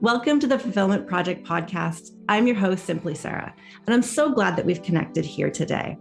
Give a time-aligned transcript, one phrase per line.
[0.00, 2.10] Welcome to the Fulfillment Project podcast.
[2.28, 3.52] I'm your host, Simpli Sara,
[3.84, 5.98] and I'm so glad that we've connected here today.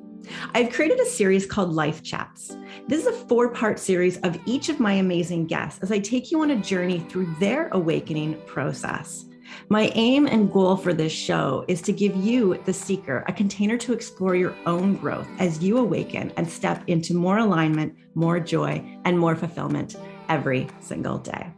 [0.54, 2.56] I've created a series called Life Chats.
[2.88, 6.30] This is a four part series of each of my amazing guests as I take
[6.30, 9.26] you on a journey through their awakening process.
[9.68, 13.80] My aim and goal for this show is to give you, the seeker, a container
[13.80, 18.86] to explore your own growth as you awaken and step into more alignment, more joy,
[19.06, 19.96] and more fulfillment
[20.30, 21.52] every single day.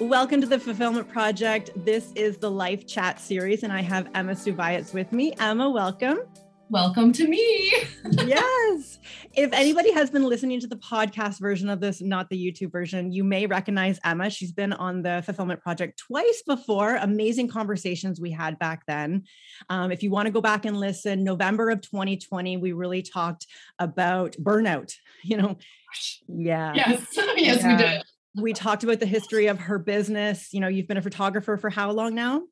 [0.00, 1.70] Welcome to the Fulfillment Project.
[1.74, 5.32] This is the Life Chat series, and I have Ema Suvajac with me.
[5.40, 6.18] Ema, welcome.
[6.68, 7.72] Welcome to me.
[8.10, 8.98] yes.
[9.34, 13.10] If anybody has been listening to the podcast version of this, not the YouTube version,
[13.10, 14.28] you may recognize Emma.
[14.28, 16.96] She's been on the Fulfillment Project twice before.
[16.96, 19.24] Amazing conversations we had back then.
[19.70, 23.46] Um, if you want to go back and listen, November of 2020, we really talked
[23.78, 24.92] about burnout.
[25.24, 25.56] You know,
[26.28, 26.72] yeah.
[26.74, 27.06] Yes.
[27.16, 27.76] yes, yeah.
[27.76, 28.02] we did
[28.36, 30.52] we talked about the history of her business.
[30.52, 32.42] You know, you've been a photographer for how long now?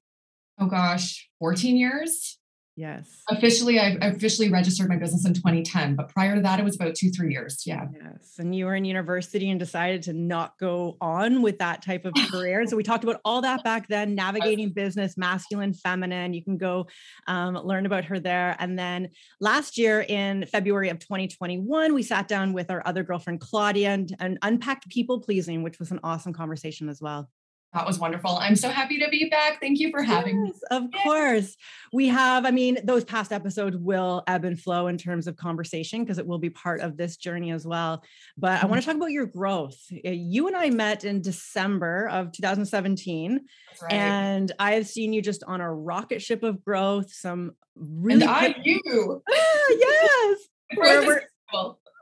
[0.58, 2.38] Oh gosh, 14 years.
[2.76, 3.22] Yes.
[3.30, 6.96] Officially, I officially registered my business in 2010, but prior to that, it was about
[6.96, 7.62] two, three years.
[7.64, 7.86] Yeah.
[7.94, 8.34] Yes.
[8.38, 12.14] And you were in university and decided to not go on with that type of
[12.32, 12.66] career.
[12.66, 16.34] so we talked about all that back then, navigating business, masculine, feminine.
[16.34, 16.88] You can go
[17.28, 18.56] um, learn about her there.
[18.58, 23.40] And then last year in February of 2021, we sat down with our other girlfriend,
[23.40, 27.28] Claudia, and, and unpacked people pleasing, which was an awesome conversation as well.
[27.74, 28.30] That was wonderful.
[28.30, 29.60] I'm so happy to be back.
[29.60, 30.76] Thank you for having yes, me.
[30.76, 31.56] Of course.
[31.92, 36.04] We have, I mean, those past episodes will ebb and flow in terms of conversation
[36.04, 38.04] because it will be part of this journey as well.
[38.38, 38.90] But I want to mm-hmm.
[38.92, 39.76] talk about your growth.
[39.90, 43.40] You and I met in December of 2017.
[43.82, 43.92] Right.
[43.92, 48.22] And I have seen you just on a rocket ship of growth, some really.
[48.22, 49.22] And I, you.
[49.28, 50.38] Ah, yes.
[50.76, 51.22] we're,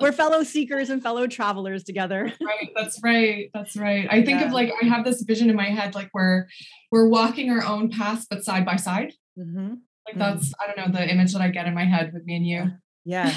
[0.02, 2.32] we're fellow seekers and fellow travelers together.
[2.42, 2.70] Right.
[2.74, 3.50] That's right.
[3.54, 4.06] That's right.
[4.10, 4.46] I think yeah.
[4.46, 6.46] of like I have this vision in my head, like we're
[6.90, 9.12] we're walking our own paths, but side by side.
[9.38, 9.74] Mm-hmm.
[10.06, 10.70] Like that's mm-hmm.
[10.70, 12.70] I don't know the image that I get in my head with me and you.
[13.04, 13.34] Yeah.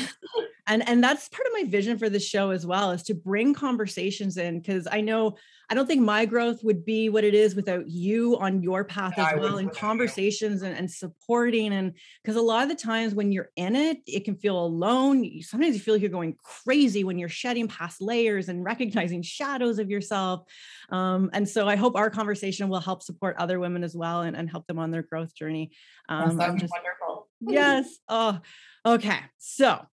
[0.68, 3.54] and and that's part of my vision for the show as well is to bring
[3.54, 5.38] conversations in because I know
[5.70, 9.14] I don't think my growth would be what it is without you on your path
[9.18, 13.16] yeah, as well and conversations and, and, supporting and because a lot of the times
[13.16, 15.42] when you're in it it can feel alone.
[15.42, 19.80] Sometimes you feel like you're going crazy when you're shedding past layers and recognizing shadows
[19.80, 20.44] of yourself.
[20.90, 24.36] Um, and so I hope our conversation will help support other women as well and,
[24.36, 25.72] and help them on their growth journey.
[26.10, 28.40] Um, yes, just, wonderful yes oh
[28.86, 29.18] Okay.
[29.38, 29.84] So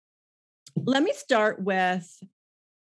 [0.76, 2.06] let me start with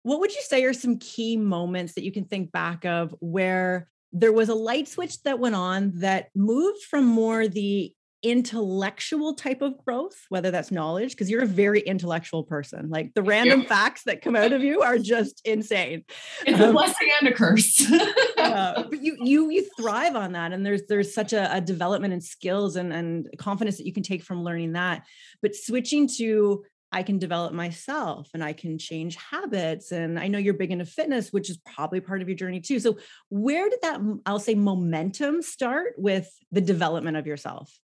[0.03, 3.89] what would you say are some key moments that you can think back of where
[4.13, 7.91] there was a light switch that went on that moved from more the
[8.23, 12.89] intellectual type of growth, whether that's knowledge, because you're a very intellectual person.
[12.89, 16.03] Like the random facts that come out of you are just insane.
[16.45, 17.89] It's um, a blessing and a curse.
[18.37, 22.13] uh, but you you you thrive on that, and there's there's such a, a development
[22.13, 25.05] in skills and and confidence that you can take from learning that.
[25.41, 29.91] But switching to I can develop myself and I can change habits.
[29.91, 32.79] And I know you're big into fitness, which is probably part of your journey too.
[32.79, 37.77] So, where did that, I'll say, momentum start with the development of yourself?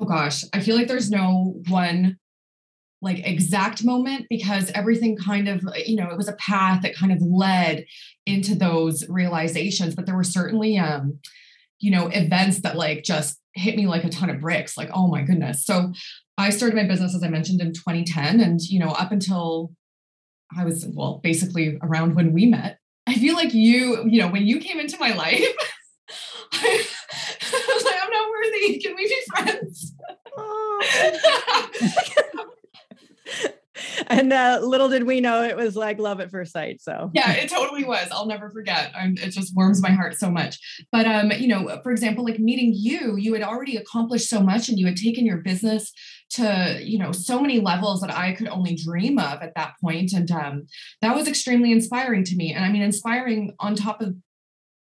[0.00, 2.18] Oh gosh, I feel like there's no one
[3.02, 7.12] like exact moment because everything kind of you know it was a path that kind
[7.12, 7.84] of led
[8.26, 11.18] into those realizations but there were certainly um
[11.78, 15.08] you know events that like just hit me like a ton of bricks like oh
[15.08, 15.64] my goodness.
[15.64, 15.92] So
[16.36, 19.72] i started my business as i mentioned in 2010 and you know up until
[20.56, 24.46] i was well basically around when we met i feel like you you know when
[24.46, 25.44] you came into my life
[26.52, 26.86] I,
[28.50, 29.94] i'm not worthy can we be friends
[34.08, 36.80] and uh, little did we know it was like love at first sight.
[36.80, 38.08] So yeah, it totally was.
[38.10, 38.92] I'll never forget.
[38.94, 40.58] I'm, it just warms my heart so much.
[40.92, 44.68] But um, you know, for example, like meeting you, you had already accomplished so much,
[44.68, 45.92] and you had taken your business
[46.30, 50.12] to you know so many levels that I could only dream of at that point,
[50.12, 50.66] and um,
[51.00, 52.52] that was extremely inspiring to me.
[52.52, 54.14] And I mean, inspiring on top of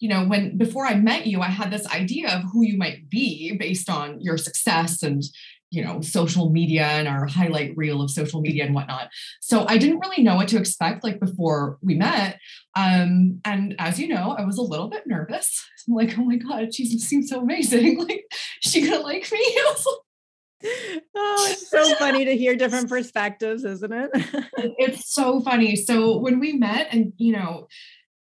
[0.05, 3.09] you know when before i met you i had this idea of who you might
[3.09, 5.23] be based on your success and
[5.71, 9.09] you know social media and our highlight reel of social media and whatnot.
[9.41, 12.39] So i didn't really know what to expect like before we met.
[12.77, 15.67] Um and as you know i was a little bit nervous.
[15.89, 17.99] I'm like oh my god she seems so amazing.
[18.05, 18.25] Like
[18.61, 19.59] she gonna like me?
[21.15, 24.11] Oh it's so funny to hear different perspectives isn't it?
[24.79, 25.77] It's so funny.
[25.77, 27.69] So when we met and you know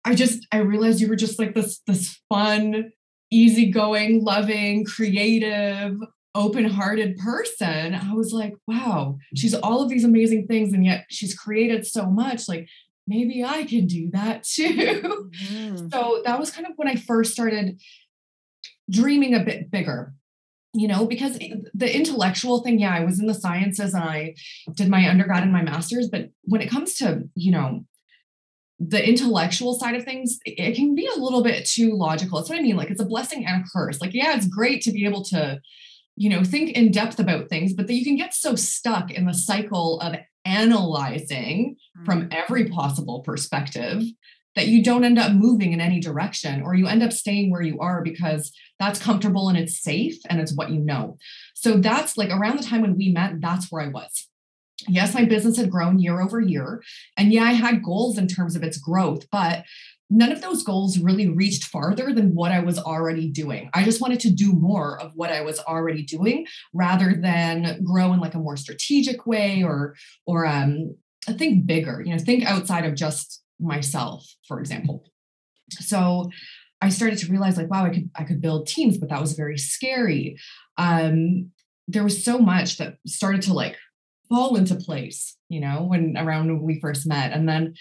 [0.05, 2.91] i just i realized you were just like this this fun
[3.31, 5.97] easygoing loving creative
[6.33, 11.37] open-hearted person i was like wow she's all of these amazing things and yet she's
[11.37, 12.67] created so much like
[13.05, 15.89] maybe i can do that too mm-hmm.
[15.91, 17.79] so that was kind of when i first started
[18.89, 20.13] dreaming a bit bigger
[20.73, 21.37] you know because
[21.73, 24.33] the intellectual thing yeah i was in the sciences and i
[24.73, 27.85] did my undergrad and my master's but when it comes to you know
[28.87, 32.57] the intellectual side of things it can be a little bit too logical that's what
[32.57, 35.05] i mean like it's a blessing and a curse like yeah it's great to be
[35.05, 35.59] able to
[36.15, 39.25] you know think in depth about things but that you can get so stuck in
[39.25, 41.75] the cycle of analyzing
[42.05, 42.31] from mm-hmm.
[42.31, 44.01] every possible perspective
[44.55, 47.61] that you don't end up moving in any direction or you end up staying where
[47.61, 51.17] you are because that's comfortable and it's safe and it's what you know.
[51.53, 54.27] So that's like around the time when we met, that's where I was.
[54.87, 56.81] Yes, my business had grown year over year.
[57.17, 59.63] And yeah, I had goals in terms of its growth, but
[60.09, 63.69] none of those goals really reached farther than what I was already doing.
[63.73, 68.11] I just wanted to do more of what I was already doing rather than grow
[68.13, 69.95] in like a more strategic way or
[70.25, 70.95] or um
[71.29, 75.05] think bigger, you know, think outside of just myself, for example.
[75.69, 76.29] So
[76.81, 79.33] I started to realize like, wow, I could I could build teams, but that was
[79.33, 80.37] very scary.
[80.77, 81.51] Um,
[81.87, 83.77] there was so much that started to like
[84.31, 87.33] fall into place, you know, when around when we first met.
[87.33, 87.73] And then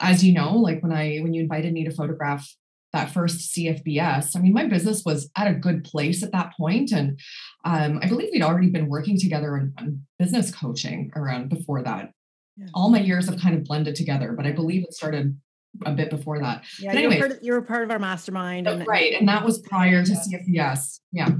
[0.00, 2.46] as you know, like when I when you invited me to photograph
[2.92, 6.92] that first CFBS, I mean, my business was at a good place at that point,
[6.92, 7.18] and
[7.64, 12.12] um, I believe we'd already been working together on, on business coaching around before that.
[12.56, 12.66] Yeah.
[12.74, 15.36] All my years have kind of blended together, but I believe it started
[15.84, 16.64] a bit before that.
[16.78, 19.58] Yeah, anyway, you, were you were part of our mastermind, and, right, and that was
[19.58, 21.00] prior to CFBS.
[21.10, 21.30] Yeah.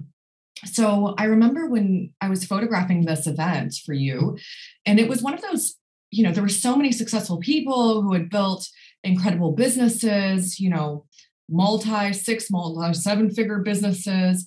[0.64, 4.38] So I remember when I was photographing this event for you,
[4.87, 5.76] and it was one of those
[6.14, 8.69] you know, there were so many successful people who had built
[9.02, 11.06] incredible businesses, you know,
[11.50, 14.46] multi six, multi seven figure businesses.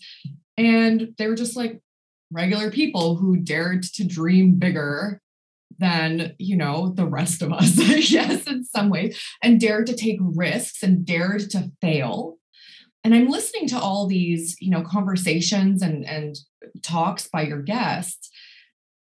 [0.58, 1.82] And they were just like
[2.32, 5.22] regular people who dared to dream bigger
[5.78, 9.96] than, you know, the rest of us, I guess, in some ways, and dared to
[9.96, 12.37] take risks and dared to fail.
[13.08, 16.36] And I'm listening to all these, you know, conversations and, and
[16.84, 18.30] talks by your guests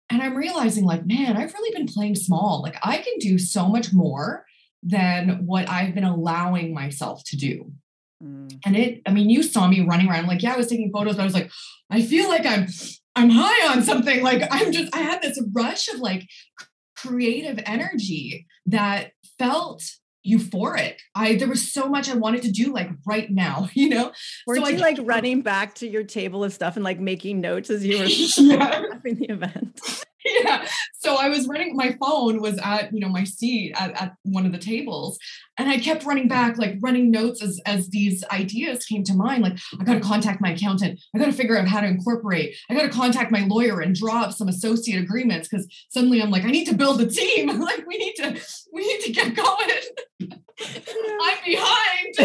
[0.09, 2.61] and I'm realizing, like, man, I've really been playing small.
[2.61, 4.45] Like, I can do so much more
[4.81, 7.71] than what I've been allowing myself to do.
[8.23, 8.59] Mm.
[8.65, 11.15] And it, I mean, you saw me running around, like, yeah, I was taking photos,
[11.15, 11.51] but I was like,
[11.89, 12.67] I feel like I'm,
[13.15, 14.23] I'm high on something.
[14.23, 16.27] Like, I'm just, I had this rush of like
[16.97, 19.83] creative energy that felt
[20.27, 20.95] euphoric.
[21.15, 24.11] I there was so much I wanted to do like right now, you know.
[24.47, 27.69] Were so you like running back to your table of stuff and like making notes
[27.69, 28.05] as you were
[28.37, 28.83] yeah.
[28.91, 30.05] having the event?
[30.43, 30.67] yeah.
[30.99, 34.45] So I was running, my phone was at, you know, my seat at, at one
[34.45, 35.17] of the tables.
[35.57, 39.43] And I kept running back, like running notes as, as these ideas came to mind.
[39.43, 40.99] Like, I got to contact my accountant.
[41.15, 42.55] I got to figure out how to incorporate.
[42.69, 46.31] I got to contact my lawyer and draw up some associate agreements because suddenly I'm
[46.31, 47.47] like, I need to build a team.
[47.59, 48.39] like, we need to,
[48.71, 49.69] we need to get going.
[51.21, 52.15] I'm behind.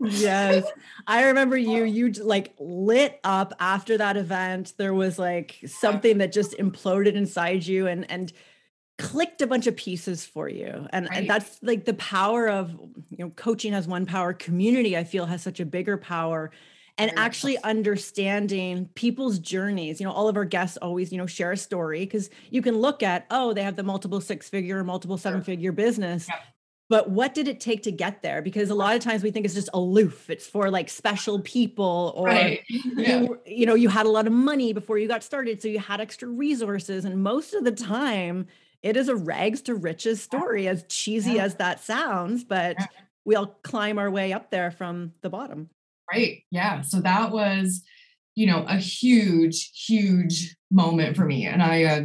[0.00, 0.64] Yes.
[1.06, 4.74] I remember you, you like lit up after that event.
[4.76, 8.32] There was like something that just imploded inside you and, and,
[8.98, 10.86] clicked a bunch of pieces for you.
[10.90, 11.18] And, right.
[11.18, 12.70] and that's like the power of
[13.10, 14.32] you know coaching has one power.
[14.32, 16.50] Community i feel has such a bigger power.
[17.00, 20.00] And actually understanding people's journeys.
[20.00, 22.76] You know all of our guests always you know share a story because you can
[22.78, 26.28] look at oh they have the multiple six figure multiple seven figure business
[26.88, 28.40] but what did it take to get there?
[28.40, 30.30] Because a lot of times we think it's just aloof.
[30.30, 32.62] It's for like special people or right.
[32.68, 33.20] yeah.
[33.20, 35.78] you, you know you had a lot of money before you got started so you
[35.78, 37.04] had extra resources.
[37.04, 38.46] And most of the time
[38.82, 41.44] it is a rags to riches story as cheesy yeah.
[41.44, 42.86] as that sounds but yeah.
[43.24, 45.68] we all climb our way up there from the bottom.
[46.10, 46.44] Right.
[46.50, 46.80] Yeah.
[46.80, 47.82] So that was
[48.34, 51.44] you know a huge huge moment for me.
[51.44, 52.04] And i uh,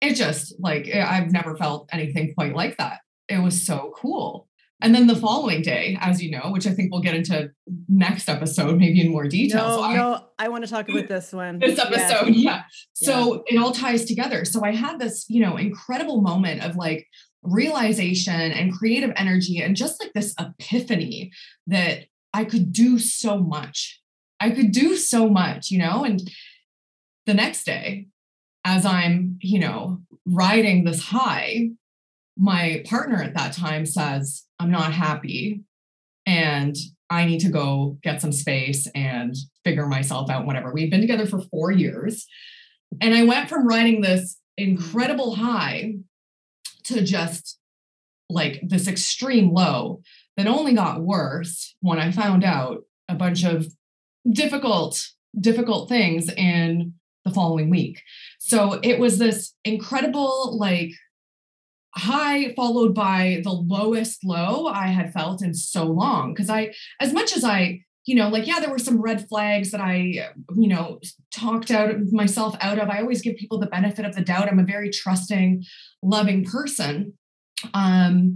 [0.00, 2.98] it just like i've never felt anything quite like that
[3.28, 4.48] it was so cool.
[4.80, 7.50] And then the following day, as you know, which I think we'll get into
[7.88, 9.68] next episode, maybe in more detail.
[9.68, 11.58] No, so I, no, I want to talk about this one.
[11.58, 12.50] This episode, yeah.
[12.50, 12.62] yeah.
[12.92, 13.54] So yeah.
[13.54, 14.44] it all ties together.
[14.44, 17.06] So I had this, you know, incredible moment of like
[17.42, 21.30] realization and creative energy and just like this epiphany
[21.66, 24.02] that I could do so much.
[24.40, 26.20] I could do so much, you know, and
[27.24, 28.08] the next day,
[28.64, 31.70] as I'm, you know, riding this high,
[32.36, 35.62] my partner at that time says, I'm not happy
[36.26, 36.76] and
[37.10, 40.72] I need to go get some space and figure myself out, whatever.
[40.72, 42.26] We've been together for four years.
[43.00, 45.94] And I went from riding this incredible high
[46.84, 47.58] to just
[48.30, 50.00] like this extreme low
[50.36, 53.66] that only got worse when I found out a bunch of
[54.28, 55.00] difficult,
[55.38, 58.02] difficult things in the following week.
[58.38, 60.92] So it was this incredible, like,
[61.96, 66.34] high followed by the lowest low I had felt in so long.
[66.34, 69.70] Because I, as much as I, you know, like, yeah, there were some red flags
[69.70, 71.00] that I, you know,
[71.34, 72.88] talked out myself out of.
[72.88, 74.48] I always give people the benefit of the doubt.
[74.48, 75.64] I'm a very trusting,
[76.02, 77.14] loving person.
[77.72, 78.34] Um,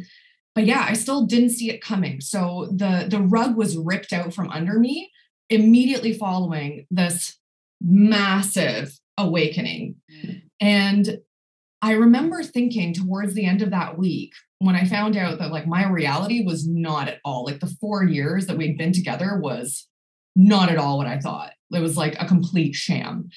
[0.54, 2.20] but yeah, I still didn't see it coming.
[2.20, 5.10] So the the rug was ripped out from under me
[5.50, 7.38] immediately following this
[7.80, 9.96] massive awakening.
[10.24, 10.42] Mm.
[10.60, 11.18] And
[11.80, 15.66] I remember thinking towards the end of that week when I found out that like
[15.66, 19.86] my reality was not at all like the 4 years that we'd been together was
[20.34, 21.52] not at all what I thought.
[21.72, 23.28] It was like a complete sham.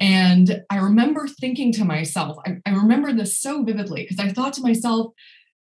[0.00, 4.52] And I remember thinking to myself, I, I remember this so vividly because I thought
[4.54, 5.12] to myself,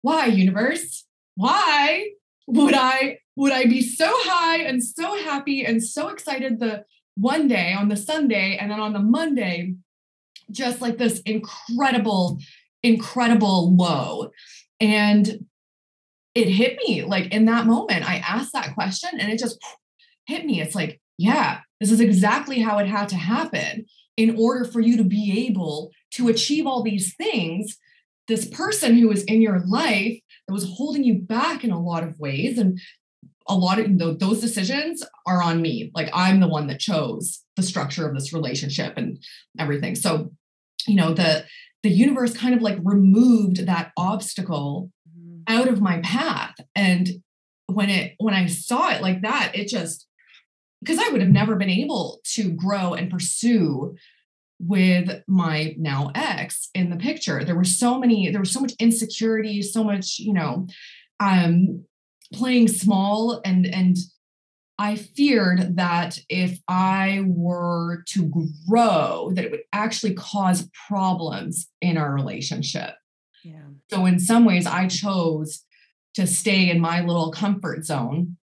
[0.02, 1.06] why, universe?
[1.36, 2.10] Why
[2.48, 6.84] would I would I be so high and so happy and so excited the
[7.16, 9.76] one day on the Sunday and then on the Monday,
[10.52, 12.40] just like this incredible,
[12.84, 14.32] incredible low.
[14.80, 15.46] And
[16.36, 18.10] it hit me like in that moment.
[18.10, 19.60] I asked that question and it just
[20.26, 20.62] hit me.
[20.62, 24.98] It's like, yeah, this is exactly how it had to happen in order for you
[24.98, 27.78] to be able to achieve all these things.
[28.28, 32.04] This person who was in your life that was holding you back in a lot
[32.04, 32.80] of ways and
[33.48, 35.92] a lot of those decisions are on me.
[35.96, 39.18] Like I'm the one that chose the structure of this relationship and
[39.58, 39.96] everything.
[39.96, 40.32] So,
[40.90, 41.46] you know, the
[41.84, 45.42] the universe kind of like removed that obstacle mm-hmm.
[45.48, 46.56] out of my path.
[46.76, 47.10] And
[47.68, 50.08] when it when I saw it like that, it just
[50.82, 53.96] because I would have never been able to grow and pursue
[54.60, 57.44] with my now ex in the picture.
[57.44, 60.68] There were so many, there was so much insecurity, so much, you know,
[61.20, 61.86] um,
[62.34, 63.98] playing small and and
[64.80, 68.32] I feared that if I were to
[68.66, 72.96] grow, that it would actually cause problems in our relationship.
[73.44, 73.60] Yeah.
[73.90, 75.66] So in some ways, I chose
[76.14, 78.38] to stay in my little comfort zone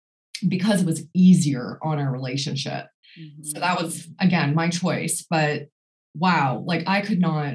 [0.48, 2.88] because it was easier on our relationship.
[3.16, 3.44] Mm-hmm.
[3.44, 5.24] So that was again my choice.
[5.30, 5.68] But
[6.16, 7.54] wow, like I could not,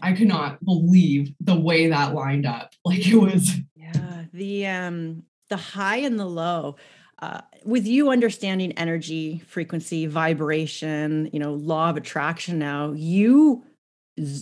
[0.00, 2.70] I could not believe the way that lined up.
[2.84, 4.24] Like it was Yeah.
[4.32, 6.76] the um the high and the low
[7.20, 13.64] uh, with you understanding energy frequency vibration you know law of attraction now you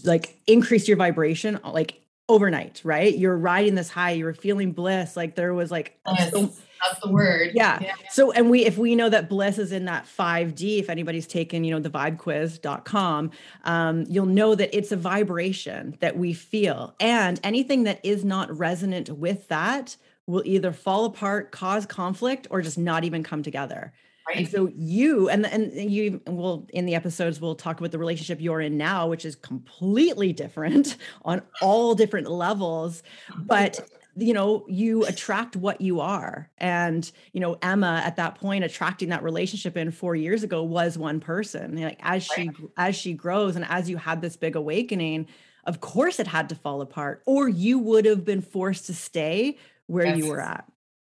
[0.05, 5.17] like increase your vibration like overnight right you're riding this high you were feeling bliss
[5.17, 6.50] like there was like yes, so,
[6.83, 7.79] that's the word yeah.
[7.81, 7.95] yeah.
[8.11, 11.64] so and we if we know that bliss is in that 5d if anybody's taken
[11.64, 13.31] you know the vibequiz.com
[13.64, 18.57] um, you'll know that it's a vibration that we feel and anything that is not
[18.57, 23.93] resonant with that will either fall apart cause conflict or just not even come together
[24.26, 24.38] Right.
[24.38, 28.41] And so you and and you will in the episodes we'll talk about the relationship
[28.41, 33.02] you're in now, which is completely different on all different levels.
[33.37, 33.81] But
[34.14, 36.50] you know, you attract what you are.
[36.59, 40.99] And, you know, Ema at that point attracting that relationship in four years ago was
[40.99, 41.81] one person.
[41.81, 45.29] Like as she as she grows and as you had this big awakening,
[45.64, 49.57] of course it had to fall apart, or you would have been forced to stay
[49.93, 50.19] where yes.
[50.19, 50.65] you were at.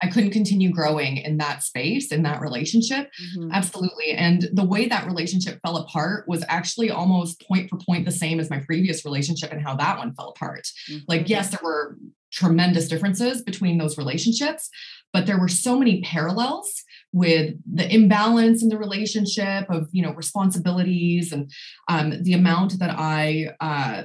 [0.04, 3.12] I couldn't continue growing in that space, in that relationship.
[3.38, 3.52] Mm-hmm.
[3.52, 4.14] Absolutely.
[4.14, 8.40] And the way that relationship fell apart was actually almost point for point the same
[8.40, 10.68] as my previous relationship and how that one fell apart.
[10.90, 11.04] Mm-hmm.
[11.08, 11.98] Like, yes, there were
[12.34, 14.72] tremendous differences between those relationships,
[15.14, 16.82] but there were so many parallels
[17.14, 21.52] with the imbalance in the relationship of, you know, responsibilities and
[21.90, 24.04] um, the amount that I uh,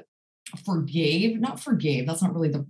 [0.66, 2.66] forgave, not forgave, that's not really the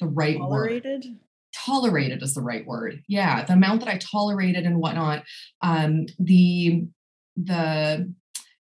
[0.00, 1.18] the right tolerated word
[1.54, 3.02] tolerated is the right word.
[3.08, 5.24] Yeah, the amount that I tolerated and whatnot.
[5.62, 6.84] Um, the
[7.36, 8.12] the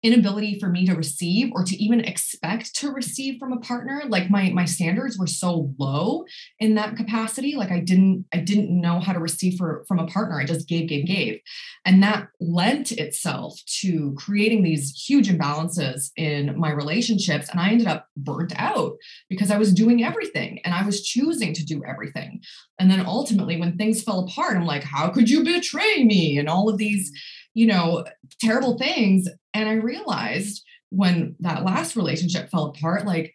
[0.05, 4.03] inability for me to receive or to even expect to receive from a partner.
[4.07, 6.25] Like my my standards were so low
[6.59, 7.55] in that capacity.
[7.55, 10.39] Like i didn't i didn't know how to receive for, from a partner.
[10.39, 11.39] I just gave gave gave.
[11.85, 17.49] And that lent itself to creating these huge imbalances in my relationships.
[17.49, 18.93] And i ended up burnt out
[19.27, 22.41] because i was doing everything and i was choosing to do everything.
[22.77, 26.37] And then ultimately when things fell apart i'm like how could you betray me?
[26.37, 27.11] And all of these
[27.55, 28.05] you know,
[28.39, 29.27] terrible things.
[29.55, 33.33] And I realized when that last relationship fell apart, like,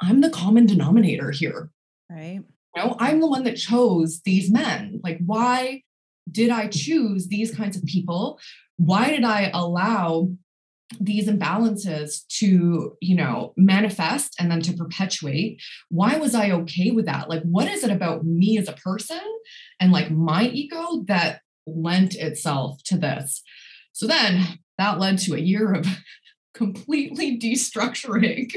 [0.00, 1.70] I'm the common denominator here.
[2.10, 2.40] Right.
[2.76, 5.00] You know, I'm the one that chose these men.
[5.02, 5.82] Like, why
[6.30, 8.38] did I choose these kinds of people?
[8.76, 10.28] Why did I allow
[11.00, 17.06] these imbalances to you know manifest and then to perpetuate why was i okay with
[17.06, 19.20] that like what is it about me as a person
[19.80, 23.42] and like my ego that lent itself to this.
[23.92, 25.86] So then that led to a year of
[26.54, 28.54] completely destructuring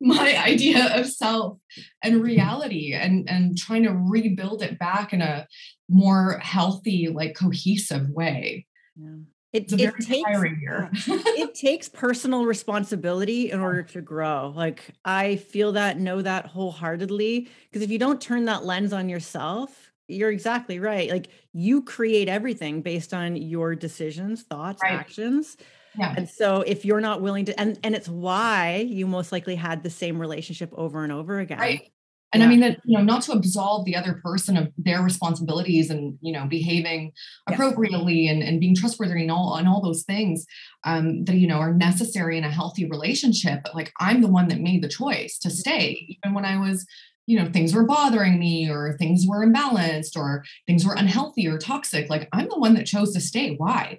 [0.00, 1.58] my idea of self
[2.02, 5.46] and reality and and trying to rebuild it back in a
[5.88, 8.66] more healthy like cohesive way
[9.00, 9.14] yeah.
[9.50, 10.28] It, it takes
[11.08, 14.52] it takes personal responsibility in order to grow.
[14.54, 17.48] Like I feel that, know that wholeheartedly.
[17.64, 21.10] Because if you don't turn that lens on yourself, you're exactly right.
[21.10, 24.94] Like you create everything based on your decisions, thoughts, right.
[24.94, 25.56] actions.
[25.98, 26.14] Yeah.
[26.16, 29.82] And so if you're not willing to and and it's why you most likely had
[29.82, 31.58] the same relationship over and over again.
[31.58, 31.92] Right.
[32.32, 32.46] And yeah.
[32.46, 36.18] I mean that, you know, not to absolve the other person of their responsibilities and,
[36.20, 37.12] you know, behaving
[37.46, 40.44] appropriately and, and being trustworthy and all and all those things
[40.84, 43.60] um, that, you know, are necessary in a healthy relationship.
[43.64, 46.86] But like I'm the one that made the choice to stay, even when I was,
[47.28, 51.58] you know, things were bothering me or things were imbalanced or things were unhealthy or
[51.58, 52.08] toxic.
[52.08, 53.54] Like I'm the one that chose to stay.
[53.54, 53.98] Why?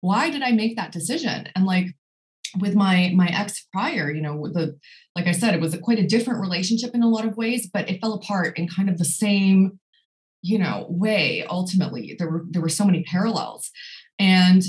[0.00, 1.48] Why did I make that decision?
[1.56, 1.88] And like
[2.60, 4.74] with my my ex prior you know the
[5.14, 7.68] like i said it was a, quite a different relationship in a lot of ways
[7.70, 9.78] but it fell apart in kind of the same
[10.40, 13.70] you know way ultimately there were there were so many parallels
[14.18, 14.62] and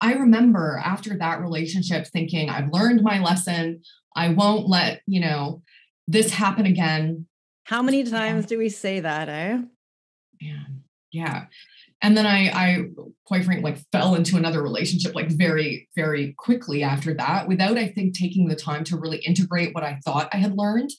[0.00, 3.82] i remember after that relationship thinking i've learned my lesson
[4.14, 5.60] i won't let you know
[6.06, 7.26] this happen again
[7.66, 9.60] how many times do we say that eh?
[10.40, 10.64] Yeah
[11.16, 11.46] yeah.
[12.02, 12.84] And then I, I
[13.24, 17.88] quite frankly like fell into another relationship like very very quickly after that without i
[17.88, 20.90] think taking the time to really integrate what i thought i had learned.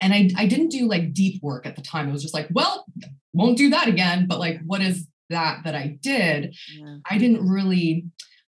[0.00, 2.08] And i, I didn't do like deep work at the time.
[2.08, 2.84] It was just like well
[3.32, 4.26] won't do that again.
[4.26, 6.56] But like what is that that i did?
[6.76, 6.96] Yeah.
[7.08, 8.06] i didn't really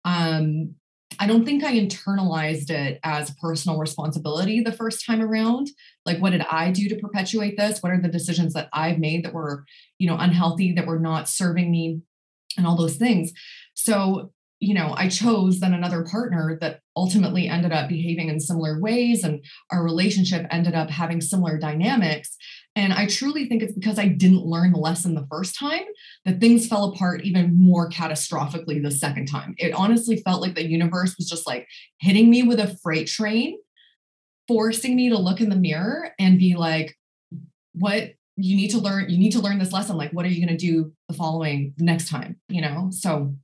[0.03, 0.75] um
[1.20, 5.70] I don't think I internalized it as personal responsibility the first time around.
[6.05, 7.82] Like, what did I do to perpetuate this?
[7.82, 9.65] What are the decisions that I've made that were,
[10.00, 12.01] you know, unhealthy, that were not serving me,
[12.58, 13.32] and all those things.
[13.74, 18.79] So, you know, I chose then another partner that ultimately ended up behaving in similar
[18.79, 22.35] ways, and our relationship ended up having similar dynamics.
[22.75, 25.83] And I truly think it's because I didn't learn the lesson the first time
[26.25, 29.53] that things fell apart even more catastrophically the second time.
[29.59, 31.68] It honestly felt like the universe was just like
[32.00, 33.59] hitting me with a freight train,
[34.48, 36.98] forcing me to look in the mirror and be like,
[37.74, 39.96] what you need to learn, you need to learn this lesson.
[39.96, 42.40] Like, what are you going to do the following next time?
[42.50, 42.88] You know?
[42.90, 43.36] So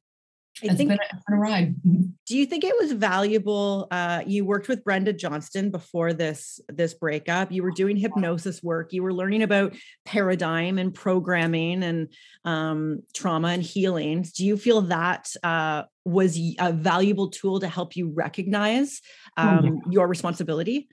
[0.63, 1.75] I think, been a, been a ride.
[1.75, 2.01] Mm-hmm.
[2.25, 3.87] Do you think it was valuable?
[3.91, 7.51] Uh, you worked with Brenda Johnston before this this breakup.
[7.51, 8.93] You were doing hypnosis work.
[8.93, 12.07] You were learning about paradigm and programming and
[12.45, 14.25] um, trauma and healing.
[14.35, 19.01] Do you feel that uh, was a valuable tool to help you recognize
[19.37, 20.89] oh, um, your responsibility?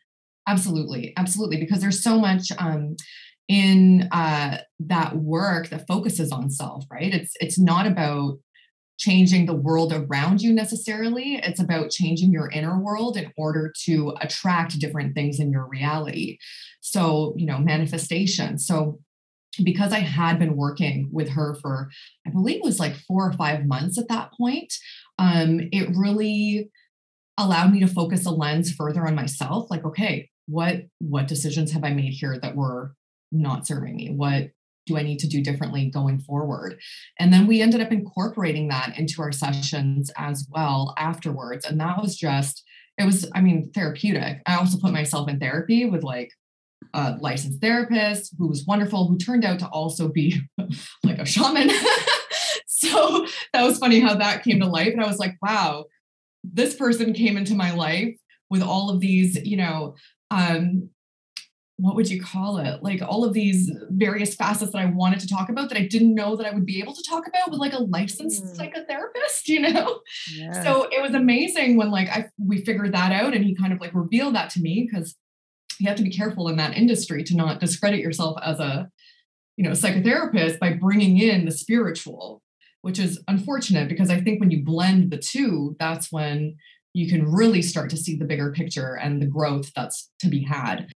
[0.49, 1.57] Absolutely, absolutely.
[1.59, 2.51] Because there's so much.
[2.59, 2.97] Um,
[3.49, 8.39] in uh, that work that focuses on self right it's it's not about
[8.99, 11.37] changing the world around you necessarily.
[11.37, 16.39] It's about changing your inner world in order to attract different things in your reality.
[16.81, 18.59] So, you know, manifestation.
[18.59, 19.01] So,
[19.65, 21.89] because I had been working with her for,
[22.27, 24.73] I believe it was like four or five months at that point,
[25.19, 26.71] um, it really
[27.39, 29.71] allowed me to focus a lens further on myself.
[29.71, 32.95] Like, okay, what what decisions have I made here that were
[33.33, 34.11] not serving me?
[34.11, 34.51] What
[34.87, 36.81] do I need to do differently going forward?
[37.19, 41.67] And then we ended up incorporating that into our sessions as well afterwards.
[41.67, 42.63] And that was just,
[42.99, 44.43] it was, I mean, therapeutic.
[44.47, 46.31] I also put myself in therapy with like
[46.95, 50.41] a licensed therapist who was wonderful, who turned out to also be
[51.05, 51.71] like a shaman.
[52.67, 54.93] so that was funny how that came to life.
[54.93, 55.87] And I was like, wow,
[56.45, 58.17] this person came into my life
[58.49, 59.97] with all of these, you know,
[60.31, 60.91] um,
[61.79, 62.83] what would you call it?
[62.83, 66.15] Like all of these various facets that I wanted to talk about that I didn't
[66.15, 68.57] know that I would be able to talk about with like a licensed mm.
[68.57, 70.01] psychotherapist, you know?
[70.33, 70.65] Yes.
[70.65, 73.81] So it was amazing when like I we figured that out and he kind of
[73.81, 75.17] like revealed that to me because
[75.79, 78.89] you have to be careful in that industry to not discredit yourself as a
[79.57, 82.43] you know psychotherapist by bringing in the spiritual
[82.83, 86.57] which is unfortunate because i think when you blend the two that's when
[86.93, 90.43] you can really start to see the bigger picture and the growth that's to be
[90.43, 90.89] had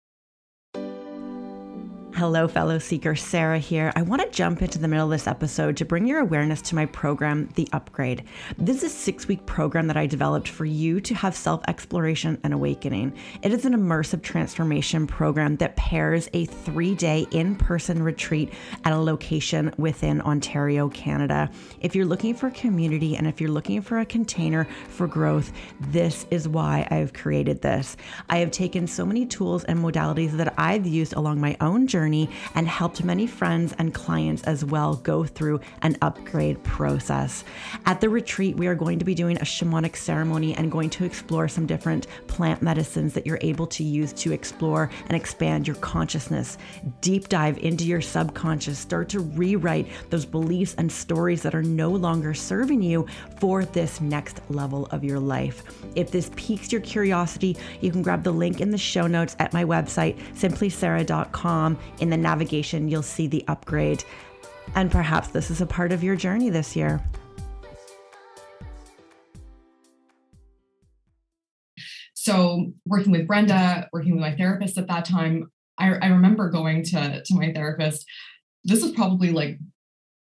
[2.20, 3.16] Hello, fellow seeker.
[3.16, 3.94] Sarah here.
[3.96, 6.74] I want to jump into the middle of this episode to bring your awareness to
[6.74, 8.24] my program, The Upgrade.
[8.58, 12.38] This is a six week program that I developed for you to have self exploration
[12.44, 13.14] and awakening.
[13.40, 18.52] It is an immersive transformation program that pairs a three day in person retreat
[18.84, 21.50] at a location within Ontario, Canada.
[21.80, 26.26] If you're looking for community and if you're looking for a container for growth, this
[26.30, 27.96] is why I've created this.
[28.28, 32.09] I have taken so many tools and modalities that I've used along my own journey
[32.10, 37.44] journey and helped many friends and clients as well go through an upgrade process.
[37.86, 41.04] At the retreat, we are going to be doing a shamanic ceremony and going to
[41.04, 45.76] explore some different plant medicines that you're able to use to explore and expand your
[45.76, 46.58] consciousness.
[47.00, 51.90] Deep dive into your subconscious, start to rewrite those beliefs and stories that are no
[51.90, 53.06] longer serving you
[53.38, 55.62] for this next level of your life.
[55.94, 59.52] If this piques your curiosity, you can grab the link in the show notes at
[59.52, 61.78] my website, simplysarah.com.
[62.00, 64.04] In the navigation, you'll see the upgrade.
[64.74, 67.02] And perhaps this is a part of your journey this year.
[72.14, 76.84] So, working with Brenda, working with my therapist at that time, I, I remember going
[76.84, 78.06] to, to my therapist.
[78.64, 79.58] This was probably like,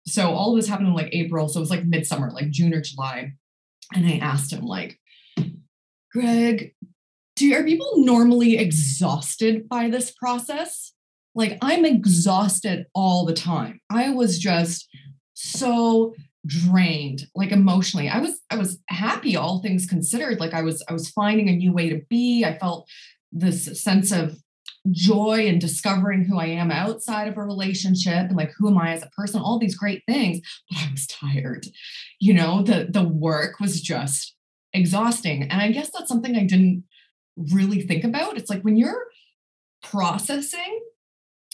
[0.07, 1.49] so all this happened in like April.
[1.49, 3.33] So it was like midsummer, like June or July.
[3.93, 4.97] And I asked him, like,
[6.11, 6.73] Greg,
[7.35, 10.93] do are people normally exhausted by this process?
[11.39, 13.79] Like I'm exhausted all the time.
[13.89, 14.89] I was just
[15.35, 16.13] so
[16.45, 18.09] drained like emotionally.
[18.09, 20.41] I was i was happy all things considered.
[20.41, 22.43] Like i was i was finding a new way to be.
[22.43, 22.89] I felt
[23.31, 24.35] this sense of
[24.91, 28.91] joy and discovering who i am outside of a relationship and like who am i
[28.93, 31.67] as a person all these great things but i was tired.
[32.19, 34.35] You know the the work was just
[34.73, 35.43] exhausting.
[35.43, 36.83] And i guess that's something i didn't
[37.53, 38.35] really think about.
[38.35, 39.05] It's like when you're
[39.81, 40.81] processing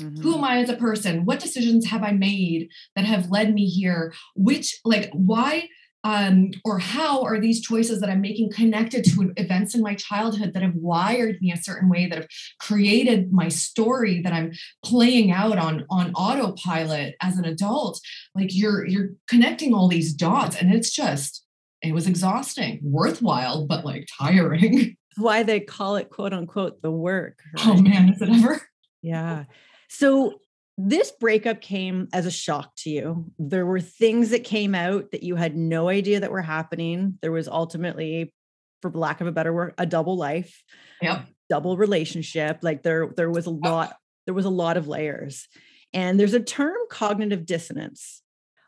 [0.01, 0.21] Mm-hmm.
[0.21, 1.25] Who am I as a person?
[1.25, 4.13] What decisions have I made that have led me here?
[4.35, 5.69] Which, like, why
[6.05, 10.53] um, or how are these choices that I'm making connected to events in my childhood
[10.53, 12.27] that have wired me a certain way, that have
[12.59, 14.51] created my story that I'm
[14.83, 17.99] playing out on on autopilot as an adult?
[18.35, 21.43] Like you're you're connecting all these dots, and it's just
[21.81, 24.95] it was exhausting, worthwhile, but like tiring.
[25.17, 27.39] Why they call it quote unquote the work.
[27.57, 27.67] Right?
[27.67, 28.61] Oh man, is it ever?
[29.01, 29.45] Yeah.
[29.89, 30.39] So
[30.77, 33.31] this breakup came as a shock to you.
[33.39, 37.17] There were things that came out that you had no idea that were happening.
[37.21, 38.33] There was ultimately,
[38.81, 40.63] for lack of a better word, a double life,
[41.01, 41.25] yep.
[41.49, 42.59] double relationship.
[42.61, 43.95] Like there, there was a lot,
[44.25, 45.47] there was a lot of layers.
[45.93, 48.21] And there's a term cognitive dissonance.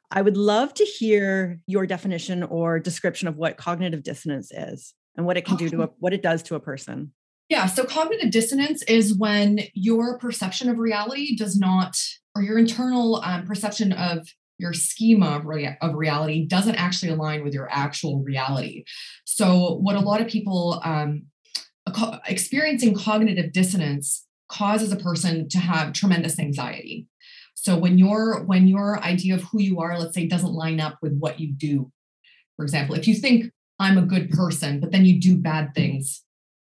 [0.10, 5.26] I would love to hear your definition or description of what cognitive dissonance is and
[5.26, 7.12] what it can do to a, what it does to a person.
[7.50, 7.66] Yeah.
[7.66, 11.98] So cognitive dissonance is when your perception of reality does not,
[12.36, 14.28] or your internal um, perception of
[14.60, 18.84] your schema of, rea- of, reality doesn't actually align with your actual reality.
[19.24, 21.24] So, what a lot of people um,
[22.28, 27.08] experiencing cognitive dissonance causes a person to have tremendous anxiety.
[27.54, 30.98] So, when your when your idea of who you are, let's say, doesn't line up
[31.02, 31.92] with what you do,
[32.56, 36.24] for example, if you think I'm a good person, but then you do bad things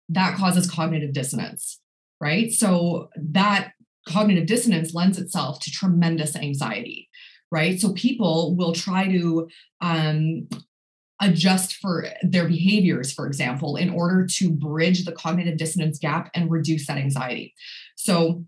[0.10, 1.80] that causes cognitive dissonance,
[2.20, 2.52] right?
[2.52, 3.72] So that
[4.08, 7.10] cognitive dissonance lends itself to tremendous anxiety,
[7.52, 7.80] right?
[7.80, 9.48] So people will try to
[9.82, 10.48] um,
[11.22, 16.50] adjust for their behaviors, for example, in order to bridge the cognitive dissonance gap and
[16.50, 17.54] reduce that anxiety.
[17.96, 18.46] So,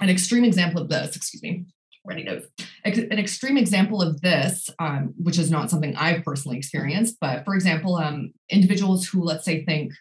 [0.00, 1.66] an extreme example of this, excuse me,
[2.04, 2.48] ready notes.
[2.84, 7.54] An extreme example of this, um, which is not something I've personally experienced, but for
[7.54, 9.92] example, um, individuals who, let's say, think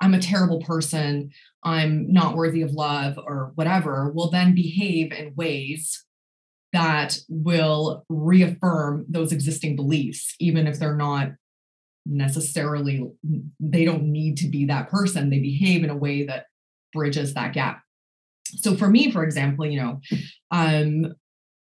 [0.00, 1.30] I'm a terrible person,
[1.64, 6.04] I'm not worthy of love, or whatever, will then behave in ways
[6.72, 11.30] that will reaffirm those existing beliefs, even if they're not
[12.06, 13.10] necessarily,
[13.58, 15.30] they don't need to be that person.
[15.30, 16.46] They behave in a way that
[16.92, 17.82] bridges that gap.
[18.46, 20.00] So for me, for example, you know,
[20.50, 21.14] um,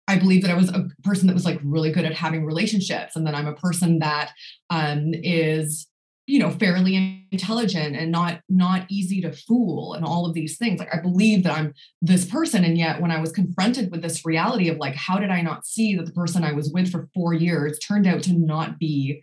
[0.07, 3.15] I believe that I was a person that was like really good at having relationships,
[3.15, 4.31] and that I'm a person that
[4.69, 5.87] um, is
[6.27, 10.79] you know fairly intelligent and not not easy to fool and all of these things.
[10.79, 12.63] Like i believe that i'm this person.
[12.63, 15.65] And yet when i was confronted with this reality of like how did i not
[15.65, 19.21] see that the person i was with for 4 years turned out to not be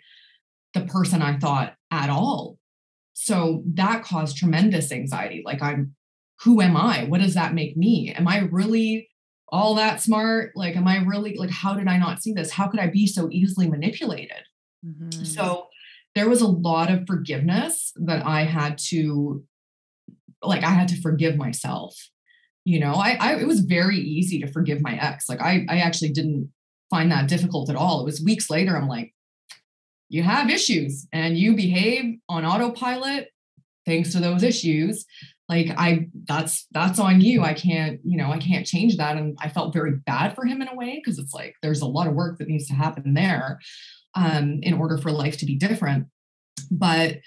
[0.75, 2.59] the person i thought at all?
[3.14, 5.42] So that caused tremendous anxiety.
[5.44, 5.94] Like i'm
[6.42, 7.05] who am i?
[7.05, 8.12] What does that make me?
[8.12, 9.09] Am i really
[9.48, 10.53] all that smart?
[10.55, 12.53] Like am i really like how did i not see this?
[12.53, 14.44] How could i be so easily manipulated?
[14.85, 15.22] Mm-hmm.
[15.22, 15.68] so
[16.14, 19.44] there was a lot of forgiveness that I had to
[20.42, 21.96] like I had to forgive myself.
[22.64, 25.29] You know, I, I it was very easy to forgive my ex.
[25.29, 26.53] Like I I actually didn't
[26.90, 28.01] find that difficult at all.
[28.01, 29.14] It was weeks later I'm like
[30.12, 33.29] you have issues and you behave on autopilot
[33.87, 35.07] thanks to those issues
[35.48, 39.37] like i that's that's on you i can't you know i can't change that and
[39.40, 42.07] i felt very bad for him in a way because it's like there's a lot
[42.07, 43.59] of work that needs to happen there
[44.14, 46.07] um, in order for life to be different.
[46.70, 47.18] But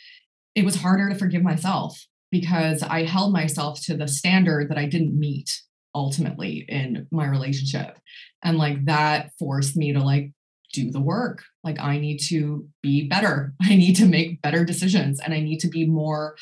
[0.55, 1.99] it was harder to forgive myself
[2.31, 5.61] because I held myself to the standard that I didn't meet
[5.93, 7.97] ultimately in my relationship.
[8.43, 10.31] And like that forced me to like
[10.73, 11.43] do the work.
[11.63, 13.53] Like I need to be better.
[13.61, 16.35] I need to make better decisions and I need to be more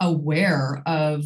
[0.00, 1.24] aware of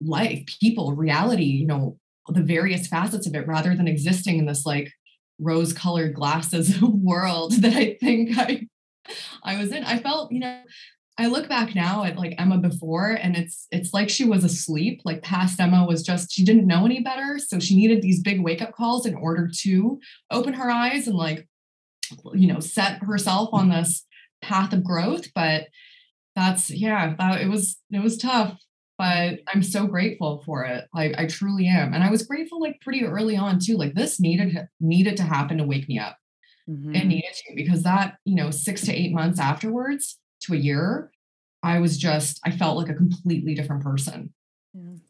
[0.00, 4.66] life, people, reality, you know, the various facets of it rather than existing in this
[4.66, 4.92] like
[5.38, 8.66] rose colored glasses world that I think I
[9.42, 9.84] I was in.
[9.84, 10.62] I felt, you know,
[11.18, 15.02] I look back now at like Ema before and it's it's like she was asleep.
[15.04, 18.42] Like past Ema was just she didn't know any better, so she needed these big
[18.42, 19.98] wake up calls in order to
[20.30, 21.48] open her eyes and like
[22.34, 24.04] you know, set herself on this
[24.42, 25.68] path of growth, but
[26.34, 28.58] that's yeah, that it was it was tough,
[28.98, 30.86] but I'm so grateful for it.
[30.94, 31.94] Like I truly am.
[31.94, 33.76] And I was grateful like pretty early on too.
[33.76, 36.16] Like this needed needed to happen to wake me up.
[36.68, 36.94] Mm-hmm.
[36.94, 41.10] It needed to because that, you know, 6 to 8 months afterwards, to a year,
[41.62, 44.32] I was just, I felt like a completely different person.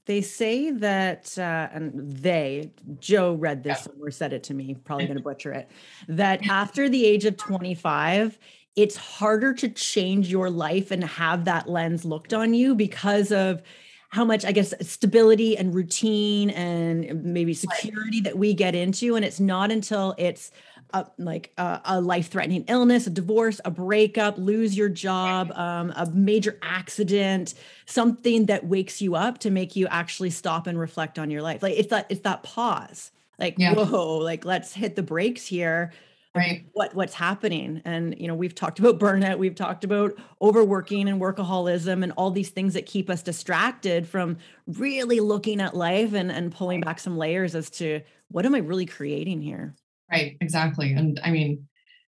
[0.04, 2.70] They say that, uh, and they,
[3.00, 3.82] Joe read this yeah.
[3.82, 5.68] somewhere, said it to me, probably going to butcher it,
[6.08, 8.38] that after the age of 25,
[8.76, 13.62] it's harder to change your life and have that lens looked on you because of
[14.10, 19.24] how much i guess stability and routine and maybe security that we get into and
[19.24, 20.50] it's not until it's
[20.90, 26.10] a, like a, a life-threatening illness, a divorce, a breakup, lose your job, um, a
[26.10, 27.54] major accident,
[27.86, 31.62] something that wakes you up to make you actually stop and reflect on your life.
[31.62, 33.10] Like it's that it's that pause.
[33.38, 33.74] Like yeah.
[33.74, 35.92] whoa, like let's hit the brakes here.
[36.36, 36.66] Right.
[36.72, 37.80] What what's happening?
[37.86, 42.30] And you know, we've talked about burnout, we've talked about overworking and workaholism and all
[42.30, 47.00] these things that keep us distracted from really looking at life and and pulling back
[47.00, 49.74] some layers as to what am I really creating here?
[50.10, 50.92] Right, exactly.
[50.92, 51.66] And I mean,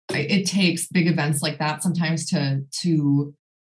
[0.09, 3.35] it takes big events like that sometimes to to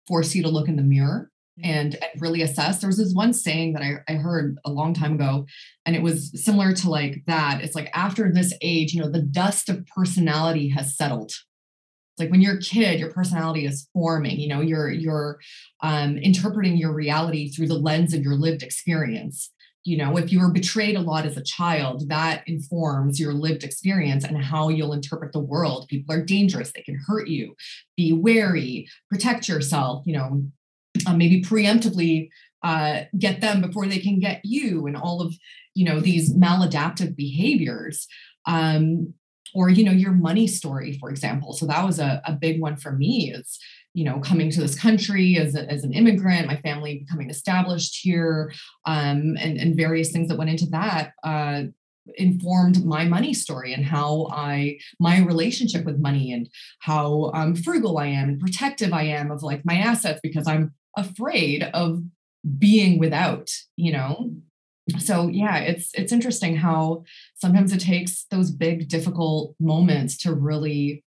[0.08, 1.32] force you to look in the mirror
[1.64, 2.80] and, and really assess.
[2.80, 5.46] There was this one saying that I, I heard a long time ago,
[5.86, 7.62] and it was similar to like that.
[7.64, 11.32] It's like after this age, you know, the dust of personality has settled.
[11.32, 15.40] It's like when you're a kid, your personality is forming, you know, you're you're
[15.82, 19.52] um, interpreting your reality through the lens of your lived experience.
[19.84, 23.64] You know if you were betrayed a lot as a child that informs your lived
[23.64, 25.88] experience and how you'll interpret the world.
[25.88, 26.74] People are dangerous.
[26.74, 27.56] They can hurt you.
[27.96, 28.90] Be wary.
[29.10, 30.44] Protect yourself you know
[31.08, 32.30] uh, maybe preemptively
[32.64, 35.34] uh, get them before they can get you and all of
[35.74, 38.08] you know these maladaptive behaviors
[38.46, 39.14] um,
[39.56, 42.76] or you know your money story for example so that was a, a big one
[42.76, 43.60] for me is
[43.98, 47.98] you know, coming to this country as, a, as an immigrant, my family becoming established
[48.00, 48.54] here,
[48.86, 51.14] um, and, and various things that went into that.
[51.24, 51.64] Uh,
[52.16, 56.48] informed my money story and how I my relationship with money and
[56.80, 60.74] how um, frugal I am and protective I am of like my assets because I'm
[60.98, 62.04] afraid of
[62.58, 64.34] being without, you know.
[65.00, 67.04] So yeah, it's it's interesting how
[67.36, 71.04] sometimes it takes those big difficult moments to really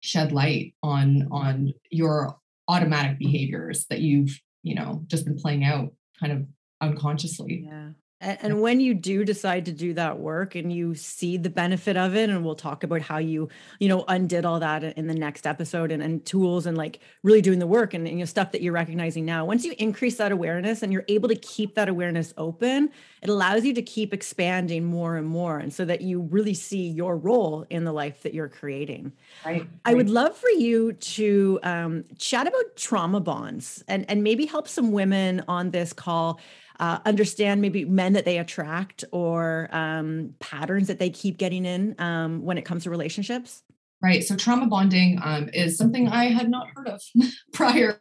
[0.00, 5.92] shed light on on your automatic behaviors that you've you know just been playing out
[6.20, 6.46] kind of
[6.80, 7.90] unconsciously yeah
[8.20, 11.98] and, and when you do decide to do that work and you see the benefit
[11.98, 13.48] of it, and we'll talk about how you,
[13.78, 17.42] you know, undid all that in the next episode and, and tools and like really
[17.42, 19.44] doing the work and, and you know, stuff that you're recognizing now.
[19.44, 23.64] Once you increase that awareness and you're able to keep that awareness open, it allows
[23.64, 25.58] you to keep expanding more and more.
[25.58, 29.12] And so that you really see your role in the life that you're creating.
[29.44, 29.60] Right.
[29.60, 29.68] right.
[29.84, 34.68] I would love for you to um, chat about trauma bonds and, and maybe help
[34.68, 36.40] some women on this call
[36.78, 41.94] uh, understand maybe men that they attract or um, patterns that they keep getting in
[41.98, 43.62] um, when it comes to relationships?
[44.02, 44.22] Right.
[44.22, 47.02] So trauma bonding um, is something I had not heard of
[47.52, 48.00] prior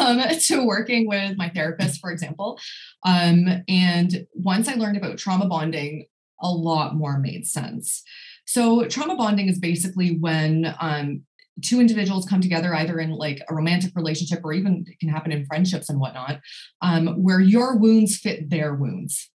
[0.00, 2.58] um, to working with my therapist, for example.
[3.04, 6.06] Um, and once I learned about trauma bonding,
[6.40, 8.02] a lot more made sense.
[8.46, 11.22] So, trauma bonding is basically when um,
[11.62, 15.32] two individuals come together either in like a romantic relationship or even it can happen
[15.32, 16.40] in friendships and whatnot
[16.82, 19.30] um, where your wounds fit their wounds.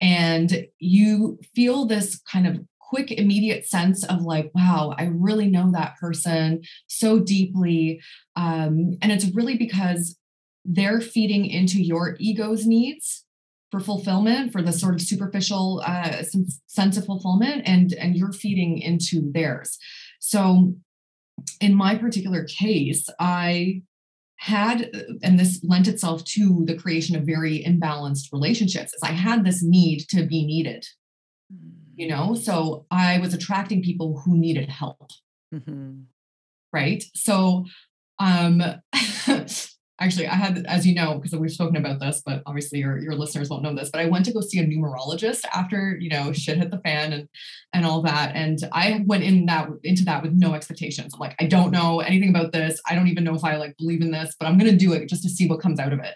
[0.00, 5.70] And you feel this kind of quick immediate sense of like wow i really know
[5.72, 8.00] that person so deeply.
[8.36, 10.18] Um, and it's really because
[10.64, 13.24] they're feeding into your ego's needs
[13.70, 16.22] for fulfillment for the sort of superficial uh,
[16.66, 19.78] sense of fulfillment and and you're feeding into theirs.
[20.20, 20.74] So
[21.60, 23.82] in my particular case, I
[24.36, 24.90] had,
[25.22, 29.62] and this lent itself to the creation of very imbalanced relationships, is I had this
[29.62, 30.84] need to be needed.
[31.94, 35.10] You know, so I was attracting people who needed help.
[35.54, 36.00] Mm-hmm.
[36.72, 37.04] Right.
[37.14, 37.66] So
[38.18, 38.62] um
[40.02, 43.14] actually I had, as you know, because we've spoken about this, but obviously your, your
[43.14, 46.32] listeners won't know this, but I went to go see a numerologist after, you know,
[46.32, 47.28] shit hit the fan and
[47.72, 48.34] and all that.
[48.34, 51.14] And I went in that into that with no expectations.
[51.14, 52.80] I'm like, I don't know anything about this.
[52.88, 55.08] I don't even know if I like believe in this, but I'm gonna do it
[55.08, 56.14] just to see what comes out of it.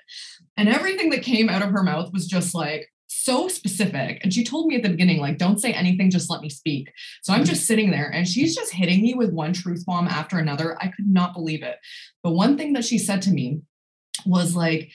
[0.57, 2.89] And everything that came out of her mouth was just like,
[3.27, 4.21] so specific.
[4.23, 6.93] And she told me at the beginning, like, don't say anything, just let me speak.
[7.23, 10.39] So I'm just sitting there and she's just hitting me with one truth bomb after
[10.39, 10.77] another.
[10.81, 11.77] I could not believe it.
[12.23, 13.63] But one thing that she said to me
[14.25, 14.91] was like,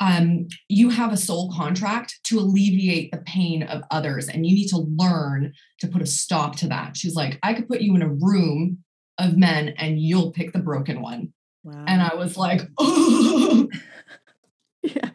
[0.00, 4.68] um, you have a soul contract to alleviate the pain of others, and you need
[4.68, 6.96] to learn to put a stop to that.
[6.96, 8.78] She's like, I could put you in a room
[9.18, 11.32] of men and you'll pick the broken one.
[11.64, 11.84] Wow.
[11.86, 13.68] And I was like, oh.
[14.82, 15.10] yeah.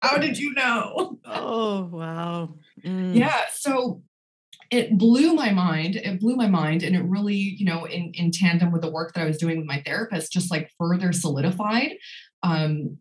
[0.00, 1.18] How did you know?
[1.24, 2.54] Oh, wow.
[2.84, 3.14] Mm.
[3.14, 3.42] Yeah.
[3.52, 4.02] So
[4.70, 5.96] it blew my mind.
[5.96, 6.82] It blew my mind.
[6.82, 9.58] And it really, you know, in, in tandem with the work that I was doing
[9.58, 11.92] with my therapist, just like further solidified
[12.42, 12.98] um,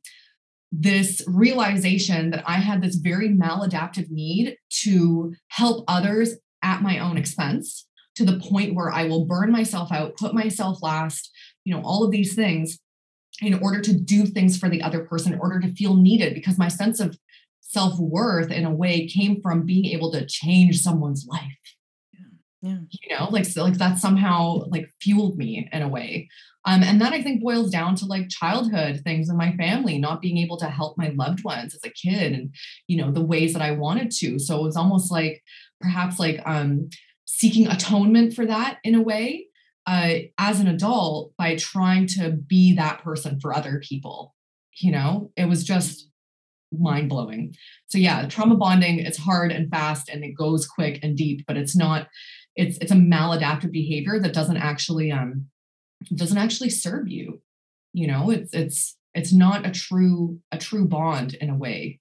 [0.72, 7.18] this realization that I had this very maladaptive need to help others at my own
[7.18, 11.32] expense to the point where I will burn myself out, put myself last,
[11.64, 12.80] you know, all of these things
[13.42, 16.58] in order to do things for the other person, in order to feel needed, because
[16.58, 17.18] my sense of
[17.62, 21.42] self worth in a way came from being able to change someone's life.
[22.62, 22.78] Yeah.
[22.92, 26.30] You know, like so like that somehow like fueled me in a way.
[26.66, 30.22] Um, and that I think boils down to like childhood things in my family, not
[30.22, 32.54] being able to help my loved ones as a kid and
[32.88, 34.38] you know the ways that I wanted to.
[34.38, 35.42] So it was almost like
[35.80, 36.90] perhaps like um
[37.26, 39.48] seeking atonement for that in a way
[39.88, 44.36] uh, as an adult by trying to be that person for other people.
[44.80, 46.08] You know, it was just
[46.72, 47.56] mind blowing.
[47.88, 51.58] So yeah, trauma bonding it's hard and fast and it goes quick and deep, but
[51.58, 52.08] it's not.
[52.56, 55.48] It's it's a maladaptive behavior that doesn't actually um
[56.16, 57.42] doesn't actually serve you.
[57.94, 62.00] You know, it's it's it's not a true a true bond in a way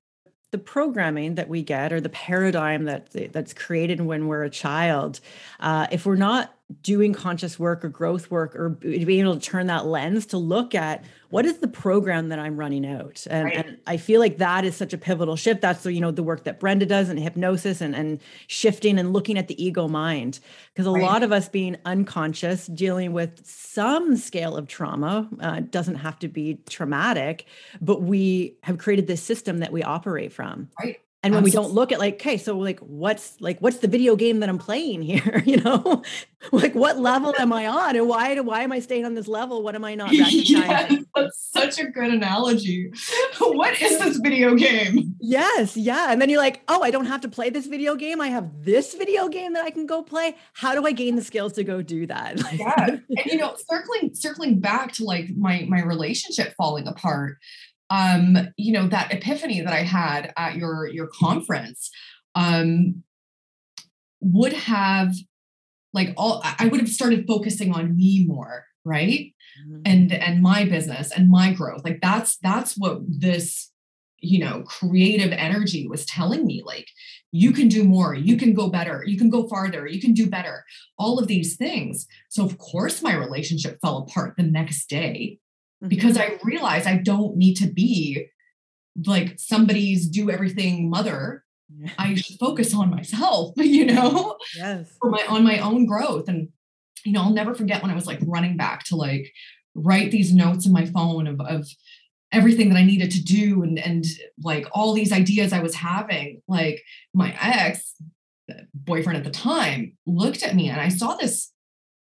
[0.50, 5.20] the programming that we get or the paradigm that that's created when we're a child
[5.60, 9.66] uh, if we're not doing conscious work or growth work or being able to turn
[9.66, 13.26] that lens to look at what is the program that i'm running out?
[13.30, 13.66] And, right.
[13.66, 15.60] and i feel like that is such a pivotal shift.
[15.60, 19.12] That's the you know the work that brenda does and hypnosis and, and shifting and
[19.12, 20.40] looking at the ego mind.
[20.72, 21.02] Because a right.
[21.02, 26.28] lot of us being unconscious dealing with some scale of trauma uh, doesn't have to
[26.28, 27.46] be traumatic
[27.80, 30.68] but we have created this system that we operate from.
[30.80, 33.88] Right and when we don't look at like okay so like what's like what's the
[33.88, 35.42] video game that i'm playing here?
[35.50, 36.02] You know?
[36.52, 37.96] Like what level am i on?
[37.96, 39.62] And why do why am i staying on this level?
[39.62, 40.56] What am i not recognizing?
[40.56, 42.90] yes, that's such a good analogy.
[43.38, 45.14] What is this video game?
[45.20, 46.10] Yes yeah.
[46.10, 48.22] And then you're like oh i don't have to play this video game.
[48.22, 50.34] I have this video game that i can go play.
[50.54, 52.40] How do i gain the skills to go do that?
[52.54, 52.86] Yeah.
[52.86, 57.36] And you know circling circling back to like my my relationship falling apart
[57.90, 61.90] um, you know, that epiphany that I had at your your conference
[62.34, 63.02] um,
[64.20, 65.14] would have
[65.92, 69.32] like all I would have started focusing on me more, right?
[69.66, 69.82] Mm-hmm.
[69.84, 71.82] And and my business and my growth.
[71.84, 73.70] Like that's that's what this
[74.20, 76.86] you know creative energy was telling me like
[77.32, 80.28] you can do more you can go better you can go farther you can do
[80.28, 80.64] better
[80.98, 85.38] all of these things so of course my relationship fell apart the next day
[85.86, 86.34] because mm-hmm.
[86.34, 88.26] I realize I don't need to be
[89.06, 91.44] like somebody's do everything mother.
[91.98, 96.28] I should focus on myself, you know, yes, for my on my own growth.
[96.28, 96.48] And
[97.04, 99.32] you know, I'll never forget when I was like running back to like
[99.74, 101.68] write these notes in my phone of of
[102.32, 104.04] everything that I needed to do and and
[104.42, 106.42] like all these ideas I was having.
[106.48, 106.82] Like
[107.14, 107.94] my ex
[108.74, 111.52] boyfriend at the time looked at me and I saw this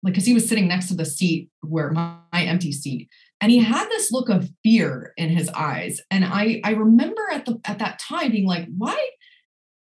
[0.03, 3.09] like because he was sitting next to the seat where my, my empty seat
[3.41, 6.01] and he had this look of fear in his eyes.
[6.11, 9.09] And i i remember at the at that time being like why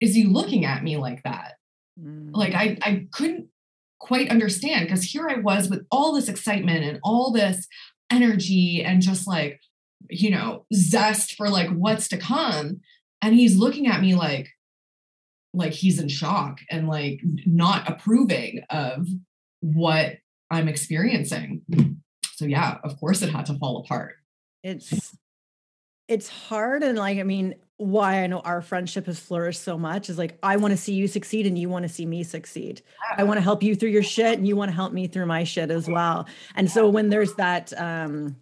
[0.01, 1.55] is he looking at me like that?
[2.01, 2.31] Mm.
[2.33, 3.49] like i i couldn't
[4.01, 7.69] quite understand because here i was with all this excitement and all this
[8.11, 9.61] energy and just like
[10.09, 12.81] you know zest for like what's to come.
[13.21, 14.49] And he's looking at me like
[15.55, 19.07] like he's in shock and like not approving of
[19.61, 20.17] what
[20.51, 21.63] i'm experiencing
[22.35, 24.17] so yeah of course it had to fall apart.
[24.63, 25.17] It's
[26.09, 30.11] it's hard and like i mean why i know our friendship has flourished so much
[30.11, 32.83] is like i want to see you succeed and you want to see me succeed.
[33.17, 35.27] I want to help you through your shit and you want to help me through
[35.27, 36.27] my shit as well.
[36.55, 38.37] And so when there's that um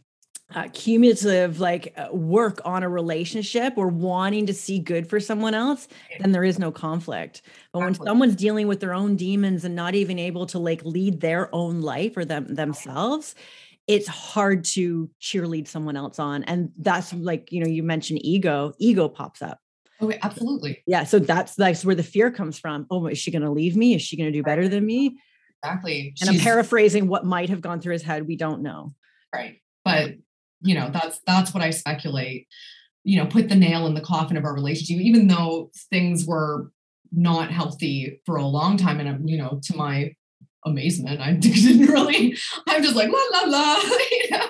[0.52, 5.54] uh, cumulative like uh, work on a relationship or wanting to see good for someone
[5.54, 5.86] else
[6.18, 7.42] then there is no conflict.
[7.72, 11.20] But when someone's dealing with their own demons and not even able to like lead
[11.20, 13.36] their own life or them themselves
[13.90, 16.44] it's hard to cheerlead someone else on.
[16.44, 19.58] And that's like, you know, you mentioned ego, ego pops up.
[20.00, 20.80] Oh, absolutely.
[20.86, 21.02] Yeah.
[21.02, 22.86] So that's that's where the fear comes from.
[22.88, 23.94] Oh, is she going to leave me?
[23.96, 25.18] Is she going to do better than me?
[25.64, 26.14] Exactly.
[26.20, 28.28] And She's, I'm paraphrasing what might have gone through his head.
[28.28, 28.94] We don't know.
[29.34, 29.56] Right.
[29.84, 30.12] But
[30.62, 32.46] you know, that's that's what I speculate,
[33.02, 36.70] you know, put the nail in the coffin of our relationship, even though things were
[37.10, 39.00] not healthy for a long time.
[39.00, 40.14] And you know, to my
[40.64, 42.36] amazement, I didn't really,
[42.68, 43.76] I'm just like la la la,
[44.10, 44.46] you know.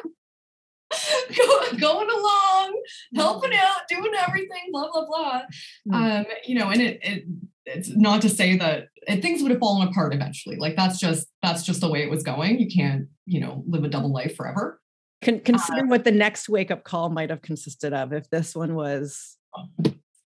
[1.36, 2.82] Go, going along,
[3.14, 3.64] helping mm-hmm.
[3.64, 5.42] out, doing everything, blah blah blah.
[5.88, 5.94] Mm.
[5.94, 7.24] Um, you know, and it, it
[7.64, 10.56] it's not to say that it, things would have fallen apart eventually.
[10.56, 12.58] Like that's just that's just the way it was going.
[12.58, 14.80] You can't, you know, live a double life forever.
[15.22, 18.54] Con- consider uh, what the next wake up call might have consisted of if this
[18.54, 19.36] one was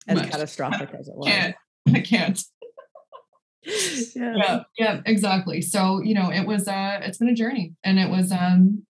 [0.09, 0.31] as much.
[0.31, 1.29] catastrophic as it was.
[1.29, 1.57] Can't.
[1.93, 2.43] I can't.
[4.17, 4.35] yeah.
[4.37, 8.09] yeah yeah exactly so you know it was uh it's been a journey and it
[8.09, 8.83] was um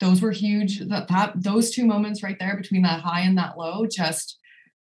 [0.00, 3.58] those were huge that that those two moments right there between that high and that
[3.58, 4.38] low just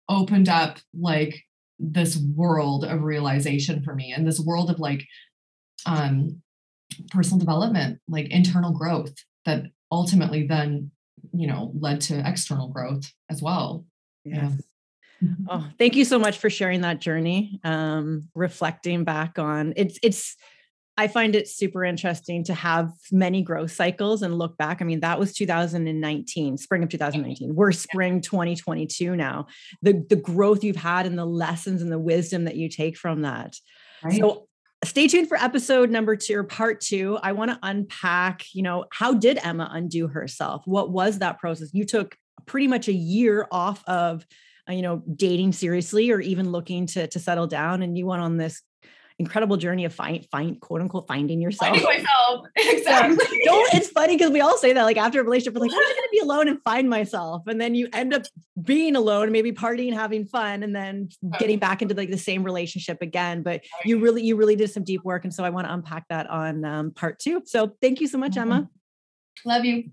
[0.10, 1.44] opened up like
[1.80, 5.06] this world of realization for me and this world of like
[5.86, 6.42] um
[7.10, 9.14] personal development like internal growth
[9.46, 10.92] that ultimately then
[11.34, 13.86] you know led to external growth as well
[14.26, 14.56] yeah mm-hmm.
[15.50, 20.36] Oh thank you so much for sharing that journey um reflecting back on it's it's
[20.98, 24.82] I find it super interesting to have many growth cycles and look back.
[24.82, 27.56] I mean, that was 2019, spring of 2019.
[27.56, 29.48] We're spring 2022 now.
[29.82, 33.22] The the growth you've had and the lessons and the wisdom that you take from
[33.22, 33.56] that.
[34.04, 34.20] Right.
[34.20, 34.48] So
[34.84, 37.18] stay tuned for episode number two or part two.
[37.24, 40.64] I want to unpack, you know, how did Ema undo herself?
[40.66, 41.70] What was that process?
[41.74, 42.16] You took
[42.46, 44.26] pretty much a year off of
[44.70, 48.22] uh, you know dating seriously or even looking to to settle down and you went
[48.22, 48.62] on this
[49.22, 51.78] incredible journey of find find quote unquote finding yourself.
[51.78, 52.48] Finding myself.
[52.58, 53.40] Exactly.
[53.44, 53.52] Yeah.
[53.52, 55.80] Don't, it's funny because we all say that like after a relationship, we're like, I'm
[55.80, 57.44] just gonna be alone and find myself.
[57.48, 58.24] And then you end up
[58.62, 63.02] being alone, maybe partying, having fun, and then getting back into like the same relationship
[63.02, 63.44] again.
[63.44, 65.24] But you really, you really did some deep work.
[65.24, 67.44] And so I want to unpack that on um, part two.
[67.46, 68.52] So thank you so much, mm-hmm.
[68.52, 68.70] Ema.
[69.46, 69.84] Love you.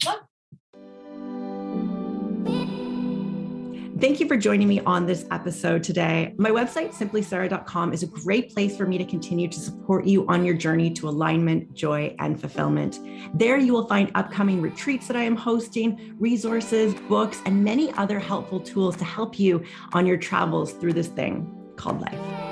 [4.00, 6.32] Thank you for joining me on this episode today.
[6.38, 10.44] My website, simplisara.com, is a great place for me to continue to support you on
[10.44, 13.00] your journey to alignment, joy, and fulfillment.
[13.34, 18.20] There, you will find upcoming retreats that I am hosting, resources, books, and many other
[18.20, 22.47] helpful tools to help you on your travels through this thing called life.